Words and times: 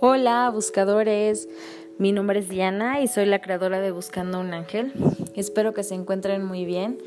Hola 0.00 0.50
buscadores, 0.52 1.48
mi 1.98 2.12
nombre 2.12 2.40
es 2.40 2.48
Diana 2.48 3.00
y 3.00 3.08
soy 3.08 3.26
la 3.26 3.40
creadora 3.40 3.80
de 3.80 3.92
Buscando 3.92 4.40
un 4.40 4.52
Ángel. 4.52 4.92
Espero 5.36 5.72
que 5.72 5.84
se 5.84 5.94
encuentren 5.94 6.44
muy 6.44 6.64
bien. 6.64 6.98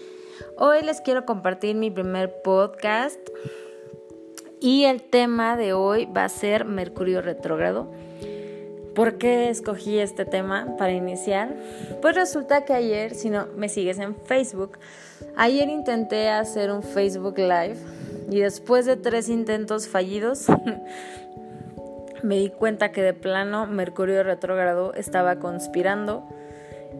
Hoy 0.57 0.81
les 0.81 1.01
quiero 1.01 1.25
compartir 1.25 1.75
mi 1.75 1.91
primer 1.91 2.41
podcast 2.41 3.19
y 4.61 4.85
el 4.85 5.03
tema 5.03 5.57
de 5.57 5.73
hoy 5.73 6.05
va 6.05 6.23
a 6.23 6.29
ser 6.29 6.65
Mercurio 6.65 7.21
retrógrado. 7.21 7.91
¿Por 8.95 9.17
qué 9.17 9.49
escogí 9.49 9.99
este 9.99 10.23
tema 10.23 10.77
para 10.77 10.93
iniciar? 10.93 11.53
Pues 12.01 12.15
resulta 12.15 12.63
que 12.63 12.71
ayer, 12.71 13.13
si 13.13 13.29
no 13.29 13.47
me 13.57 13.67
sigues 13.67 13.99
en 13.99 14.15
Facebook, 14.15 14.79
ayer 15.35 15.67
intenté 15.67 16.29
hacer 16.29 16.71
un 16.71 16.81
Facebook 16.81 17.37
Live 17.37 17.75
y 18.31 18.39
después 18.39 18.85
de 18.85 18.95
tres 18.95 19.27
intentos 19.27 19.89
fallidos 19.89 20.47
me 22.25 22.37
di 22.37 22.49
cuenta 22.49 22.91
que 22.91 23.01
de 23.01 23.13
plano 23.13 23.67
Mercurio 23.67 24.23
retrógrado 24.23 24.93
estaba 24.95 25.37
conspirando 25.37 26.27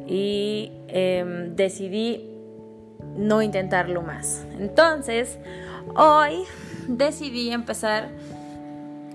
y 0.07 0.71
em, 0.88 1.55
decidí 1.55 2.29
no 3.17 3.41
intentarlo 3.41 4.01
más. 4.01 4.45
Entonces, 4.59 5.39
hoy 5.95 6.43
decidí 6.88 7.49
empezar 7.51 8.09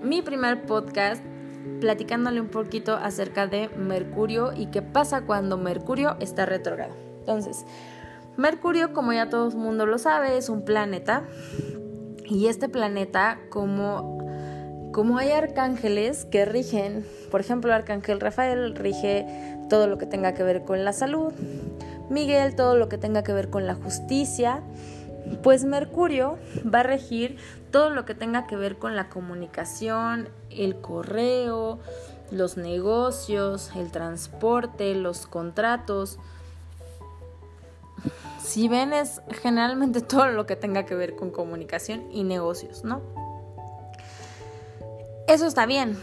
mi 0.03 0.21
primer 0.21 0.63
podcast 0.63 1.23
platicándole 1.79 2.41
un 2.41 2.49
poquito 2.49 2.95
acerca 2.95 3.47
de 3.47 3.69
Mercurio 3.69 4.51
y 4.53 4.67
qué 4.67 4.81
pasa 4.81 5.21
cuando 5.21 5.57
Mercurio 5.57 6.17
está 6.19 6.45
retrógrado. 6.45 6.93
Entonces, 7.19 7.65
Mercurio, 8.37 8.93
como 8.93 9.13
ya 9.13 9.29
todo 9.29 9.49
el 9.49 9.55
mundo 9.55 9.85
lo 9.85 9.97
sabe, 9.97 10.37
es 10.37 10.49
un 10.49 10.65
planeta 10.65 11.23
y 12.25 12.47
este 12.47 12.69
planeta, 12.69 13.39
como 13.49 14.20
como 14.91 15.17
hay 15.17 15.31
arcángeles 15.31 16.25
que 16.25 16.45
rigen, 16.45 17.05
por 17.29 17.41
ejemplo, 17.41 17.69
el 17.69 17.75
arcángel 17.75 18.19
Rafael 18.19 18.75
rige 18.75 19.25
todo 19.69 19.87
lo 19.87 19.97
que 19.97 20.05
tenga 20.05 20.33
que 20.33 20.43
ver 20.43 20.63
con 20.63 20.83
la 20.83 20.93
salud, 20.93 21.33
Miguel 22.09 22.55
todo 22.55 22.75
lo 22.75 22.89
que 22.89 22.97
tenga 22.97 23.23
que 23.23 23.31
ver 23.31 23.49
con 23.49 23.67
la 23.67 23.75
justicia, 23.75 24.61
pues 25.43 25.63
Mercurio 25.63 26.37
va 26.63 26.81
a 26.81 26.83
regir 26.83 27.37
todo 27.71 27.89
lo 27.89 28.05
que 28.05 28.15
tenga 28.15 28.47
que 28.47 28.57
ver 28.57 28.77
con 28.77 28.95
la 28.95 29.07
comunicación, 29.07 30.27
el 30.49 30.81
correo, 30.81 31.79
los 32.31 32.57
negocios, 32.57 33.71
el 33.75 33.91
transporte, 33.91 34.93
los 34.95 35.25
contratos. 35.25 36.19
Si 38.43 38.67
ven 38.67 38.91
es 38.91 39.21
generalmente 39.41 40.01
todo 40.01 40.27
lo 40.27 40.45
que 40.45 40.55
tenga 40.55 40.85
que 40.85 40.95
ver 40.95 41.15
con 41.15 41.31
comunicación 41.31 42.11
y 42.11 42.23
negocios, 42.23 42.83
¿no? 42.83 43.20
Eso 45.31 45.47
está 45.47 45.65
bien. 45.65 45.97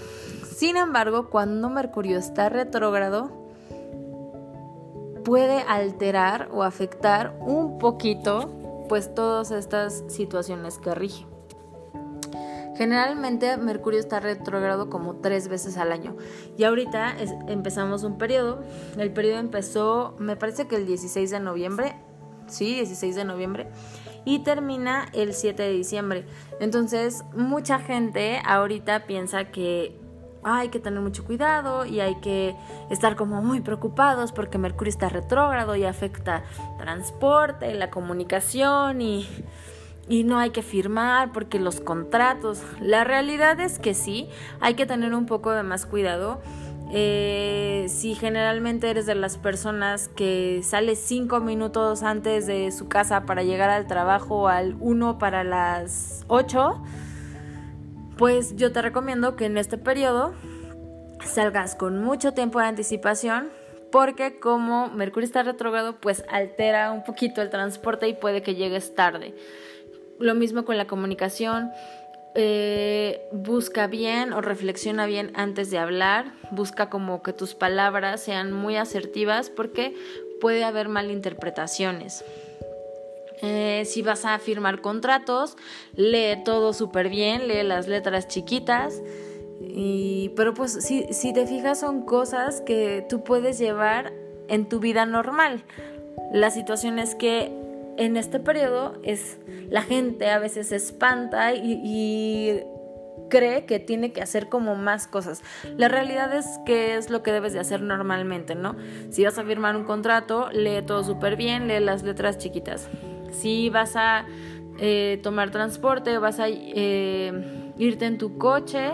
Sin 0.57 0.79
embargo, 0.79 1.29
cuando 1.29 1.69
Mercurio 1.69 2.19
está 2.19 2.49
retrógrado, 2.49 3.31
puede 5.23 5.61
alterar 5.69 6.49
o 6.51 6.63
afectar 6.63 7.37
un 7.41 7.79
poquito 7.79 8.51
pues 8.89 9.15
todas 9.15 9.51
estas 9.51 10.03
situaciones 10.09 10.79
que 10.79 10.95
rige. 10.95 11.27
Generalmente 12.79 13.59
Mercurio 13.59 14.01
está 14.01 14.19
retrógrado 14.19 14.89
como 14.89 15.17
tres 15.17 15.49
veces 15.49 15.77
al 15.77 15.93
año 15.93 16.17
y 16.57 16.65
ahorita 16.65 17.17
empezamos 17.49 18.05
un 18.05 18.17
periodo. 18.17 18.63
El 18.97 19.13
periodo 19.13 19.41
empezó, 19.41 20.15
me 20.19 20.37
parece 20.37 20.69
que 20.69 20.77
el 20.77 20.87
16 20.87 21.31
de 21.31 21.41
noviembre, 21.41 21.97
sí, 22.47 22.77
16 22.77 23.15
de 23.15 23.25
noviembre, 23.27 23.69
y 24.29 24.41
termina 24.41 25.07
el 25.15 25.33
7 25.33 25.63
de 25.63 25.71
diciembre. 25.71 26.27
Entonces, 26.61 27.25
mucha 27.35 27.79
gente 27.79 28.43
ahorita 28.45 29.07
piensa 29.07 29.47
que 29.47 29.99
hay 30.43 30.69
que 30.69 30.79
tener 30.79 31.01
mucho 31.01 31.25
cuidado 31.25 31.87
y 31.87 32.01
hay 32.01 32.17
que 32.17 32.55
estar 32.91 33.17
como 33.17 33.41
muy 33.41 33.63
preocupados 33.63 34.33
porque 34.33 34.59
Mercurio 34.59 34.91
está 34.91 35.09
retrógrado 35.09 35.77
y 35.77 35.85
afecta 35.85 36.45
transporte, 36.77 37.73
la 37.73 37.89
comunicación 37.89 39.01
y, 39.01 39.27
y 40.11 40.25
no 40.25 40.39
hay 40.39 40.51
que 40.51 40.61
firmar 40.61 41.33
porque 41.33 41.59
los 41.59 41.81
contratos. 41.81 42.63
La 42.83 43.05
realidad 43.05 43.59
es 43.61 43.79
que 43.79 43.95
sí, 43.95 44.29
hay 44.61 44.75
que 44.75 44.85
tener 44.85 45.15
un 45.15 45.25
poco 45.25 45.53
de 45.53 45.63
más 45.63 45.87
cuidado 45.87 46.43
eh, 46.91 47.87
si 47.89 48.15
generalmente 48.15 48.89
eres 48.89 49.05
de 49.05 49.15
las 49.15 49.37
personas 49.37 50.09
que 50.09 50.63
sale 50.63 50.97
cinco 50.97 51.41
minutos 51.41 52.03
antes 52.03 52.47
de 52.47 52.73
su 52.73 52.89
casa 52.89 53.27
para 53.27 53.43
llegar 53.43 53.69
al 53.69 53.87
trabajo 53.87 54.49
al 54.49 54.77
1 54.81 55.19
para 55.19 55.45
las 55.45 56.25
8, 56.29 56.83
pues 58.17 58.57
yo 58.57 58.73
te 58.73 58.81
recomiendo 58.81 59.37
que 59.37 59.45
en 59.47 59.59
este 59.59 59.77
periodo 59.77 60.33
salgas 61.25 61.75
con 61.75 62.03
mucho 62.03 62.33
tiempo 62.33 62.59
de 62.59 62.67
anticipación 62.67 63.51
porque 63.93 64.39
como 64.39 64.89
Mercurio 64.89 65.27
está 65.27 65.43
retrogrado 65.43 65.97
pues 66.01 66.25
altera 66.29 66.93
un 66.93 67.05
poquito 67.05 67.43
el 67.43 67.51
transporte 67.51 68.09
y 68.09 68.15
puede 68.15 68.43
que 68.43 68.55
llegues 68.55 68.95
tarde. 68.95 69.35
Lo 70.19 70.35
mismo 70.35 70.65
con 70.65 70.77
la 70.77 70.87
comunicación, 70.87 71.71
eh, 72.41 73.29
busca 73.33 73.89
bien 73.89 74.33
o 74.33 74.41
reflexiona 74.41 75.07
bien 75.07 75.33
antes 75.35 75.73
de 75.73 75.79
hablar, 75.79 76.33
busca 76.53 76.89
como 76.89 77.21
que 77.21 77.33
tus 77.33 77.57
palabras 77.57 78.23
sean 78.23 78.53
muy 78.53 78.77
asertivas 78.77 79.51
porque 79.51 79.97
puede 80.41 80.63
haber 80.63 80.89
malinterpretaciones. 80.89 82.25
Eh, 83.43 83.83
si 83.87 84.03
vas 84.03 84.25
a 84.25 84.39
firmar 84.39 84.81
contratos, 84.81 85.57
lee 85.97 86.41
todo 86.45 86.73
súper 86.75 87.09
bien, 87.09 87.49
lee 87.49 87.65
las 87.65 87.89
letras 87.89 88.29
chiquitas. 88.29 89.03
Y, 89.61 90.29
pero 90.37 90.55
pues 90.55 90.73
si, 90.75 91.13
si 91.13 91.33
te 91.33 91.45
fijas 91.45 91.81
son 91.81 92.03
cosas 92.03 92.61
que 92.61 93.05
tú 93.09 93.25
puedes 93.25 93.59
llevar 93.59 94.13
en 94.47 94.69
tu 94.69 94.79
vida 94.79 95.07
normal. 95.07 95.65
La 96.33 96.53
situación 96.53 97.01
es 97.01 97.17
que 97.17 97.58
en 97.99 98.17
este 98.17 98.41
periodo 98.41 98.99
es 99.03 99.39
la 99.69 99.83
gente 99.83 100.31
a 100.31 100.39
veces 100.39 100.69
se 100.69 100.77
espanta 100.77 101.53
y, 101.55 102.63
cree 103.31 103.67
que 103.67 103.79
tiene 103.79 104.13
que 104.13 104.23
hacer 104.23 104.49
como 104.49 104.75
más 104.75 105.07
cosas. 105.07 105.43
La 105.77 105.89
realidad 105.89 106.35
es 106.35 106.47
que 106.65 106.95
es 106.95 107.11
lo 107.11 107.23
que 107.23 107.31
debes 107.31 107.53
de 107.53 107.59
hacer 107.59 107.83
normalmente, 107.83 108.55
¿no? 108.55 108.75
Si 109.11 109.23
vas 109.23 109.37
a 109.37 109.45
firmar 109.45 109.77
un 109.77 109.85
contrato, 109.85 110.49
lee 110.51 110.81
todo 110.87 111.05
súper 111.05 111.37
bien, 111.37 111.69
lee 111.69 111.81
las 111.81 112.05
letras 112.05 112.39
chiquitas. 112.39 112.89
Si 113.31 113.69
vas 113.69 113.97
a 113.97 114.25
eh, 114.79 115.19
tomar 115.23 115.51
transporte, 115.51 116.19
vas 116.19 116.41
a 116.41 116.47
eh, 116.49 117.33
irte 117.79 118.07
en 118.07 118.19
tu 118.19 118.39
coche, 118.39 118.93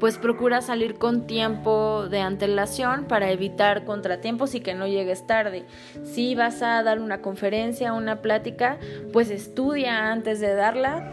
pues 0.00 0.18
procura 0.18 0.60
salir 0.60 0.94
con 0.94 1.26
tiempo 1.26 2.06
de 2.08 2.20
antelación 2.20 3.04
para 3.04 3.30
evitar 3.30 3.84
contratiempos 3.84 4.54
y 4.54 4.60
que 4.60 4.74
no 4.74 4.86
llegues 4.86 5.26
tarde. 5.26 5.64
Si 6.04 6.34
vas 6.34 6.62
a 6.62 6.82
dar 6.82 7.00
una 7.00 7.22
conferencia, 7.22 7.92
una 7.92 8.22
plática, 8.22 8.78
pues 9.12 9.30
estudia 9.30 10.10
antes 10.10 10.40
de 10.40 10.54
darla 10.54 11.10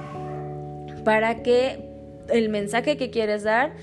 para 1.03 1.43
que 1.43 1.89
el 2.29 2.49
mensaje 2.49 2.97
que 2.97 3.09
quieres 3.09 3.43
dar 3.43 3.73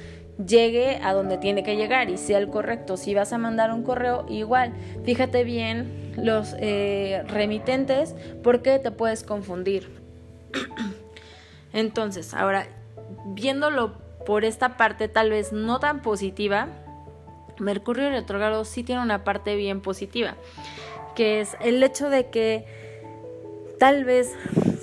llegue 0.46 0.98
a 1.02 1.12
donde 1.12 1.36
tiene 1.38 1.62
que 1.62 1.76
llegar 1.76 2.10
y 2.10 2.16
sea 2.16 2.38
el 2.38 2.48
correcto. 2.48 2.96
Si 2.96 3.14
vas 3.14 3.32
a 3.32 3.38
mandar 3.38 3.72
un 3.72 3.82
correo, 3.82 4.24
igual, 4.28 4.72
fíjate 5.04 5.44
bien 5.44 6.12
los 6.16 6.54
eh, 6.58 7.22
remitentes 7.28 8.14
porque 8.42 8.78
te 8.78 8.90
puedes 8.90 9.22
confundir. 9.22 9.99
Entonces, 11.72 12.34
ahora, 12.34 12.66
viéndolo 13.26 13.94
por 14.26 14.44
esta 14.44 14.76
parte 14.76 15.08
tal 15.08 15.30
vez 15.30 15.52
no 15.52 15.80
tan 15.80 16.02
positiva, 16.02 16.68
Mercurio 17.58 18.08
retrógrado 18.10 18.64
sí 18.64 18.82
tiene 18.82 19.02
una 19.02 19.24
parte 19.24 19.54
bien 19.56 19.80
positiva, 19.80 20.34
que 21.14 21.40
es 21.40 21.56
el 21.60 21.82
hecho 21.82 22.08
de 22.08 22.30
que 22.30 22.64
tal 23.78 24.04
vez 24.04 24.34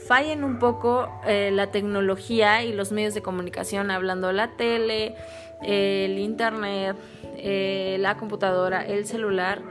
fallen 0.07 0.43
un 0.43 0.59
poco 0.59 1.09
eh, 1.25 1.51
la 1.51 1.71
tecnología 1.71 2.63
y 2.63 2.73
los 2.73 2.91
medios 2.91 3.13
de 3.13 3.21
comunicación, 3.21 3.91
hablando 3.91 4.31
la 4.31 4.55
tele, 4.55 5.15
el 5.61 6.17
internet, 6.17 6.95
eh, 7.35 7.97
la 7.99 8.17
computadora, 8.17 8.85
el 8.85 9.05
celular, 9.05 9.61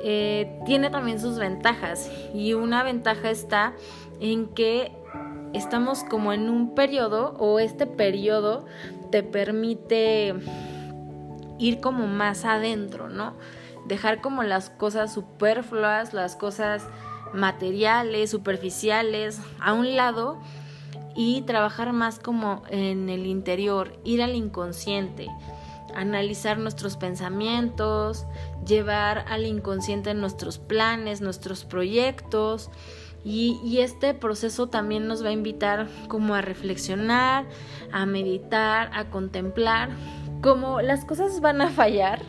eh, 0.00 0.60
tiene 0.66 0.90
también 0.90 1.20
sus 1.20 1.38
ventajas. 1.38 2.10
Y 2.34 2.54
una 2.54 2.82
ventaja 2.82 3.30
está 3.30 3.74
en 4.20 4.46
que 4.48 4.92
estamos 5.54 6.04
como 6.04 6.32
en 6.32 6.50
un 6.50 6.74
periodo 6.74 7.34
o 7.38 7.58
este 7.60 7.86
periodo 7.86 8.66
te 9.10 9.22
permite 9.22 10.34
ir 11.58 11.80
como 11.80 12.06
más 12.06 12.44
adentro, 12.44 13.08
¿no? 13.08 13.34
Dejar 13.86 14.20
como 14.20 14.42
las 14.42 14.70
cosas 14.70 15.12
superfluas, 15.14 16.12
las 16.12 16.36
cosas 16.36 16.82
materiales, 17.32 18.30
superficiales 18.30 19.40
a 19.60 19.72
un 19.72 19.96
lado 19.96 20.40
y 21.14 21.42
trabajar 21.42 21.92
más 21.92 22.18
como 22.18 22.62
en 22.68 23.08
el 23.08 23.26
interior, 23.26 23.98
ir 24.04 24.22
al 24.22 24.34
inconsciente, 24.34 25.28
analizar 25.94 26.58
nuestros 26.58 26.96
pensamientos, 26.96 28.26
llevar 28.66 29.24
al 29.28 29.46
inconsciente 29.46 30.14
nuestros 30.14 30.58
planes, 30.58 31.20
nuestros 31.20 31.64
proyectos, 31.64 32.70
y, 33.24 33.78
este 33.78 34.12
proceso 34.12 34.68
también 34.68 35.08
nos 35.08 35.24
va 35.24 35.28
a 35.28 35.32
invitar 35.32 35.88
como 36.08 36.34
a 36.34 36.42
reflexionar, 36.42 37.46
a 37.90 38.04
meditar, 38.04 38.90
a 38.92 39.08
contemplar 39.10 39.90
como 40.42 40.82
las 40.82 41.06
cosas 41.06 41.40
van 41.40 41.62
a 41.62 41.70
fallar, 41.70 42.20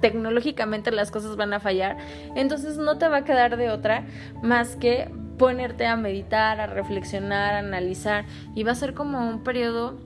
tecnológicamente 0.00 0.92
las 0.92 1.10
cosas 1.10 1.36
van 1.36 1.52
a 1.54 1.60
fallar, 1.60 1.96
entonces 2.36 2.76
no 2.76 2.98
te 2.98 3.08
va 3.08 3.18
a 3.18 3.24
quedar 3.24 3.56
de 3.56 3.70
otra 3.70 4.06
más 4.42 4.76
que 4.76 5.10
ponerte 5.38 5.86
a 5.86 5.96
meditar, 5.96 6.60
a 6.60 6.68
reflexionar, 6.68 7.54
a 7.54 7.58
analizar 7.58 8.24
y 8.54 8.62
va 8.62 8.72
a 8.72 8.76
ser 8.76 8.94
como 8.94 9.28
un 9.28 9.42
periodo 9.42 9.98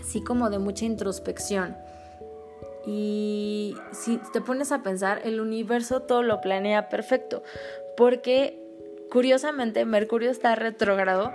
así 0.00 0.22
como 0.22 0.48
de 0.48 0.58
mucha 0.58 0.86
introspección. 0.86 1.76
Y 2.86 3.74
si 3.90 4.18
te 4.32 4.40
pones 4.40 4.70
a 4.70 4.82
pensar, 4.82 5.20
el 5.24 5.40
universo 5.40 6.02
todo 6.02 6.22
lo 6.22 6.40
planea 6.40 6.88
perfecto, 6.88 7.42
porque 7.96 8.65
curiosamente 9.10 9.84
Mercurio 9.84 10.30
está 10.30 10.54
retrógrado 10.54 11.32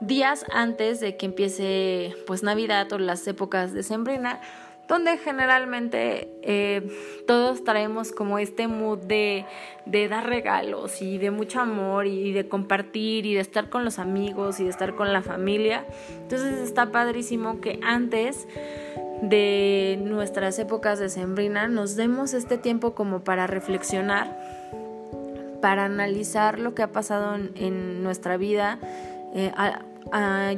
días 0.00 0.44
antes 0.52 1.00
de 1.00 1.16
que 1.16 1.26
empiece 1.26 2.14
pues 2.26 2.42
Navidad 2.42 2.92
o 2.92 2.98
las 2.98 3.26
épocas 3.26 3.72
de 3.72 3.82
Sembrina, 3.82 4.40
donde 4.88 5.18
generalmente 5.18 6.28
eh, 6.42 7.24
todos 7.26 7.64
traemos 7.64 8.12
como 8.12 8.38
este 8.38 8.68
mood 8.68 8.98
de, 8.98 9.44
de, 9.84 10.08
dar 10.08 10.26
regalos 10.26 11.02
y 11.02 11.18
de 11.18 11.30
mucho 11.30 11.60
amor 11.60 12.06
y 12.06 12.32
de 12.32 12.48
compartir 12.48 13.26
y 13.26 13.34
de 13.34 13.40
estar 13.40 13.68
con 13.68 13.84
los 13.84 13.98
amigos 13.98 14.60
y 14.60 14.64
de 14.64 14.70
estar 14.70 14.94
con 14.94 15.12
la 15.12 15.22
familia. 15.22 15.84
Entonces 16.22 16.58
está 16.58 16.92
padrísimo 16.92 17.60
que 17.60 17.80
antes 17.82 18.46
de 19.22 19.98
nuestras 20.02 20.58
épocas 20.58 20.98
de 20.98 21.08
Sembrina 21.08 21.68
nos 21.68 21.96
demos 21.96 22.34
este 22.34 22.58
tiempo 22.58 22.94
como 22.94 23.24
para 23.24 23.46
reflexionar, 23.46 24.36
para 25.60 25.84
analizar 25.84 26.58
lo 26.58 26.74
que 26.74 26.82
ha 26.82 26.92
pasado 26.92 27.34
en, 27.34 28.02
nuestra 28.02 28.36
vida, 28.36 28.78
eh, 29.34 29.52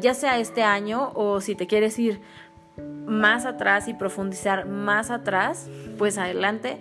ya 0.00 0.14
sea 0.14 0.38
este 0.38 0.62
año 0.62 1.12
o 1.14 1.40
si 1.40 1.54
te 1.54 1.66
quieres 1.66 1.98
ir 1.98 2.20
más 3.06 3.46
atrás 3.46 3.88
y 3.88 3.94
profundizar 3.94 4.66
más 4.66 5.10
atrás, 5.10 5.68
pues 5.96 6.18
adelante. 6.18 6.78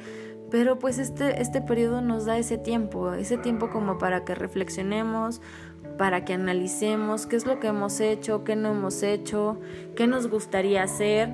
Pero 0.50 0.80
pues 0.80 0.98
este, 0.98 1.42
este 1.42 1.62
periodo 1.62 2.02
nos 2.02 2.26
da 2.26 2.38
ese 2.38 2.58
tiempo, 2.58 3.14
ese 3.14 3.38
tiempo 3.38 3.70
como 3.70 3.98
para 3.98 4.24
que 4.24 4.34
reflexionemos, 4.34 5.42
para 5.98 6.24
que 6.24 6.34
analicemos 6.34 7.26
qué 7.26 7.36
es 7.36 7.46
lo 7.46 7.60
que 7.60 7.68
hemos 7.68 8.00
hecho, 8.00 8.44
qué 8.44 8.56
no 8.56 8.72
hemos 8.72 9.04
hecho, 9.04 9.60
qué 9.96 10.08
nos 10.08 10.28
gustaría 10.30 10.84
hacer. 10.84 11.30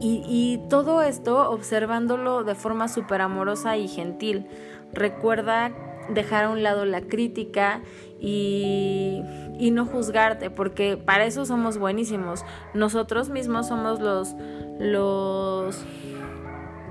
Y, 0.00 0.22
y 0.26 0.68
todo 0.70 1.02
esto 1.02 1.50
observándolo 1.50 2.44
de 2.44 2.54
forma 2.54 2.88
súper 2.88 3.20
amorosa 3.20 3.76
y 3.76 3.88
gentil. 3.88 4.46
Recuerda 4.92 5.72
dejar 6.08 6.44
a 6.44 6.50
un 6.50 6.62
lado 6.62 6.84
la 6.84 7.02
crítica 7.02 7.82
y, 8.20 9.22
y, 9.58 9.70
no 9.70 9.86
juzgarte, 9.86 10.50
porque 10.50 10.96
para 10.96 11.26
eso 11.26 11.44
somos 11.44 11.78
buenísimos. 11.78 12.44
Nosotros 12.74 13.28
mismos 13.28 13.68
somos 13.68 14.00
los, 14.00 14.34
los 14.78 15.84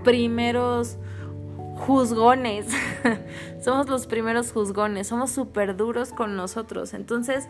primeros 0.03 0.97
juzgones, 1.77 2.67
somos 3.61 3.89
los 3.89 4.07
primeros 4.07 4.51
juzgones, 4.51 5.07
somos 5.07 5.31
súper 5.31 5.75
duros 5.75 6.11
con 6.11 6.35
nosotros. 6.35 6.93
Entonces, 6.93 7.47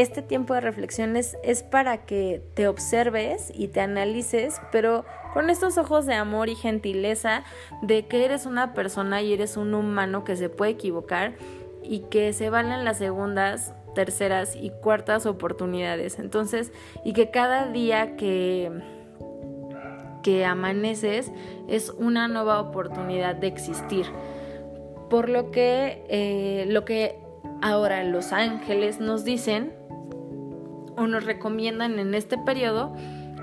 este 0.00 0.22
tiempo 0.22 0.54
de 0.54 0.60
reflexión 0.60 1.16
es, 1.16 1.36
para 1.70 2.06
que 2.06 2.42
te 2.54 2.68
observes 2.68 3.52
y 3.54 3.68
te 3.68 3.80
analices, 3.80 4.60
pero 4.72 5.04
con 5.34 5.50
estos 5.50 5.78
ojos 5.78 6.06
de 6.06 6.14
amor 6.14 6.48
y 6.48 6.54
gentileza 6.54 7.44
de 7.82 8.06
que 8.06 8.24
eres 8.24 8.46
una 8.46 8.72
persona 8.72 9.22
y 9.22 9.32
eres 9.32 9.56
un 9.56 9.74
humano 9.74 10.24
que 10.24 10.36
se 10.36 10.48
puede 10.48 10.72
equivocar 10.72 11.34
y 11.82 12.00
que 12.10 12.32
se 12.32 12.50
valen 12.50 12.84
las 12.84 12.98
segundas, 12.98 13.74
terceras 13.94 14.56
y 14.56 14.70
cuartas 14.70 15.26
oportunidades. 15.26 16.18
Entonces, 16.18 16.72
y 17.04 17.12
que 17.12 17.30
cada 17.30 17.66
día 17.66 18.16
que 18.16 18.70
que 20.22 20.44
amaneces 20.44 21.32
es 21.66 21.88
una 21.88 22.28
nueva 22.28 22.60
oportunidad 22.60 23.36
de 23.36 23.46
existir. 23.46 24.04
Por 25.08 25.30
lo 25.30 25.50
que 25.50 26.04
eh, 26.08 26.66
lo 26.68 26.84
que 26.84 27.18
ahora 27.62 28.04
los 28.04 28.32
ángeles 28.32 29.00
nos 29.00 29.24
dicen 29.24 29.79
o 31.00 31.06
nos 31.06 31.24
recomiendan 31.24 31.98
en 31.98 32.14
este 32.14 32.36
periodo 32.36 32.94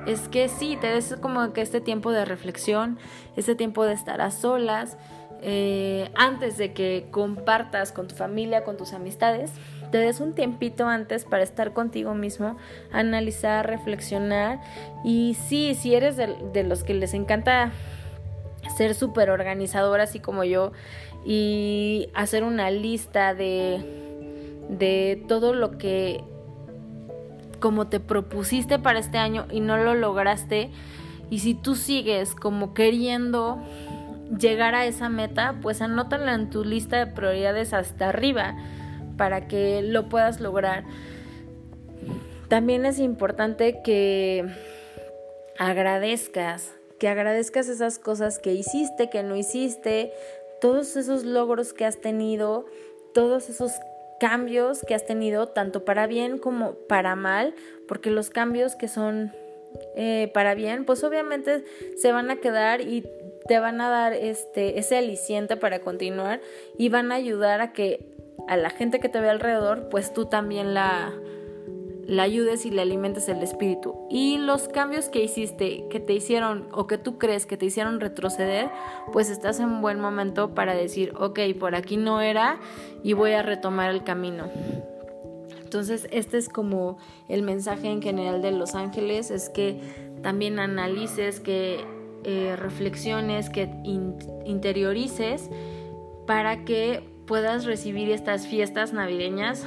es 0.06 0.30
que 0.30 0.48
sí, 0.48 0.78
te 0.80 0.88
des 0.88 1.18
como 1.20 1.52
que 1.52 1.62
este 1.62 1.82
tiempo 1.82 2.12
de 2.12 2.24
reflexión, 2.24 2.98
este 3.36 3.56
tiempo 3.56 3.84
de 3.84 3.94
estar 3.94 4.22
a 4.22 4.32
solas, 4.32 4.98
eh, 5.42 6.10
antes 6.16 6.58
de 6.58 6.74
que 6.74 7.08
compartas 7.12 7.92
con 7.92 8.08
tu 8.08 8.16
familia, 8.16 8.64
con 8.64 8.78
tus 8.78 8.94
amistades, 8.94 9.52
te 9.92 9.98
des 9.98 10.20
un 10.20 10.34
tiempito 10.34 10.88
antes 10.88 11.26
para 11.26 11.44
estar 11.44 11.74
contigo 11.74 12.14
mismo, 12.14 12.58
analizar, 12.92 13.68
reflexionar. 13.68 14.62
Y 15.04 15.36
sí, 15.48 15.76
si 15.76 15.96
eres 15.96 16.16
de, 16.16 16.64
los 16.64 16.84
que 16.84 16.94
les 16.94 17.14
encanta 17.14 17.72
ser 18.78 18.96
súper 18.96 19.30
organizador 19.30 20.00
así 20.00 20.20
como 20.20 20.44
yo 20.44 20.72
y 21.26 22.10
hacer 22.14 22.44
una 22.44 22.70
lista 22.72 23.34
de, 23.34 23.82
de 24.70 25.24
todo 25.28 25.54
lo 25.54 25.78
que 25.78 26.24
como 27.60 27.88
te 27.88 28.00
propusiste 28.00 28.80
para 28.80 29.00
este 29.00 29.18
año 29.18 29.46
y 29.52 29.60
no 29.60 29.78
lo 29.78 29.94
lograste, 29.94 30.72
y 31.30 31.40
si 31.40 31.54
tú 31.54 31.76
sigues 31.76 32.36
como 32.36 32.74
queriendo 32.74 33.60
llegar 34.40 34.76
a 34.76 34.86
esa 34.86 35.10
meta, 35.10 35.60
pues 35.62 35.82
anótala 35.82 36.34
en 36.34 36.50
tu 36.50 36.64
lista 36.64 36.98
de 36.98 37.08
prioridades 37.08 37.74
hasta 37.74 38.10
arriba 38.10 38.56
para 39.18 39.48
que 39.48 39.82
lo 39.82 40.10
puedas 40.10 40.40
lograr. 40.40 40.86
También 42.48 42.86
es 42.86 43.00
importante 43.00 43.82
que 43.84 44.46
agradezcas, 45.60 46.74
que 47.00 47.10
agradezcas 47.10 47.68
esas 47.68 48.00
cosas 48.00 48.40
que 48.40 48.54
hiciste, 48.54 49.10
que 49.10 49.24
no 49.24 49.36
hiciste, 49.36 50.14
todos 50.62 50.96
esos 50.96 51.24
logros 51.26 51.74
que 51.74 51.86
has 51.86 52.00
tenido, 52.00 52.66
todos 53.14 53.50
esos 53.50 53.74
cambios 54.20 54.84
que 54.84 54.96
has 54.96 55.06
tenido, 55.06 55.48
tanto 55.48 55.86
para 55.86 56.08
bien 56.08 56.38
como 56.38 56.74
para 56.88 57.16
mal, 57.16 57.54
porque 57.88 58.10
los 58.10 58.30
cambios 58.30 58.76
que 58.76 58.88
son 58.88 59.34
eh, 59.96 60.32
para 60.34 60.56
bien, 60.56 60.86
pues 60.86 61.04
obviamente 61.04 61.64
se 61.98 62.12
van 62.12 62.30
a 62.32 62.38
quedar 62.38 62.82
y 62.82 63.04
te 63.48 63.60
van 63.60 63.82
a 63.82 63.90
dar 63.90 64.14
este, 64.14 64.80
ese 64.80 64.98
aliciente 64.98 65.58
para 65.58 65.80
continuar 65.80 66.42
y 66.78 66.90
van 66.90 67.12
a 67.12 67.16
ayudar 67.16 67.62
a 67.62 67.74
que 67.74 68.06
a 68.48 68.58
la 68.58 68.70
gente 68.70 69.00
que 69.00 69.10
te 69.10 69.20
ve 69.20 69.30
alrededor, 69.30 69.90
pues 69.90 70.14
tú 70.14 70.26
también 70.26 70.74
la, 70.74 71.14
la 72.08 72.24
ayudes 72.24 72.66
y 72.66 72.72
le 72.72 72.82
alimentes 72.82 73.28
el 73.28 73.44
espíritu. 73.44 73.96
Y 74.10 74.38
los 74.38 74.70
cambios 74.70 75.10
que 75.10 75.22
hiciste, 75.22 75.88
que 75.90 76.00
te 76.00 76.14
hicieron 76.14 76.68
o 76.72 76.88
que 76.88 76.98
tú 76.98 77.18
crees 77.18 77.46
que 77.46 77.58
te 77.58 77.66
hicieron 77.66 78.00
retroceder, 78.00 78.70
pues 79.12 79.30
estás 79.30 79.60
en 79.60 79.82
buen 79.82 80.00
momento 80.00 80.56
para 80.56 80.74
decir, 80.74 81.14
ok, 81.18 81.40
por 81.60 81.76
aquí 81.76 81.98
no 81.98 82.22
era 82.22 82.60
y 83.04 83.14
voy 83.14 83.34
a 83.34 83.44
retomar 83.44 83.92
el 83.92 84.04
camino. 84.04 84.46
Entonces, 85.62 86.08
este 86.12 86.38
es 86.38 86.48
como 86.48 86.98
el 87.28 87.44
mensaje 87.44 87.90
en 87.90 88.02
general 88.02 88.42
de 88.42 88.54
los 88.54 88.74
ángeles, 88.74 89.30
es 89.30 89.50
que 89.50 89.82
también 90.24 90.60
analices, 90.60 91.42
que 91.42 91.84
eh, 92.24 92.56
reflexiones, 92.56 93.50
que 93.50 93.70
interiorices 94.46 95.50
para 96.26 96.64
que 96.64 97.04
puedas 97.26 97.66
recibir 97.66 98.10
estas 98.12 98.48
fiestas 98.48 98.94
navideñas 98.94 99.66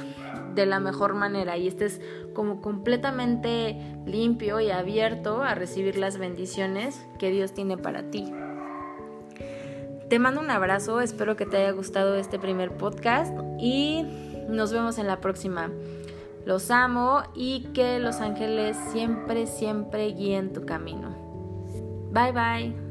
de 0.55 0.65
la 0.65 0.79
mejor 0.79 1.13
manera 1.13 1.57
y 1.57 1.67
estés 1.67 2.01
como 2.33 2.61
completamente 2.61 3.77
limpio 4.05 4.59
y 4.59 4.71
abierto 4.71 5.41
a 5.41 5.55
recibir 5.55 5.97
las 5.97 6.17
bendiciones 6.17 7.05
que 7.19 7.31
Dios 7.31 7.53
tiene 7.53 7.77
para 7.77 8.09
ti. 8.09 8.31
Te 10.09 10.19
mando 10.19 10.41
un 10.41 10.49
abrazo, 10.49 10.99
espero 10.99 11.37
que 11.37 11.45
te 11.45 11.57
haya 11.57 11.71
gustado 11.71 12.15
este 12.15 12.37
primer 12.37 12.75
podcast 12.75 13.33
y 13.59 14.03
nos 14.49 14.73
vemos 14.73 14.97
en 14.97 15.07
la 15.07 15.21
próxima. 15.21 15.71
Los 16.45 16.71
amo 16.71 17.23
y 17.35 17.67
que 17.73 17.99
los 17.99 18.19
ángeles 18.19 18.75
siempre, 18.91 19.47
siempre 19.47 20.07
guíen 20.07 20.53
tu 20.53 20.65
camino. 20.65 21.15
Bye 22.11 22.31
bye. 22.33 22.90